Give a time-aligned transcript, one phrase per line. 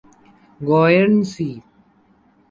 [0.67, 1.51] Guernsey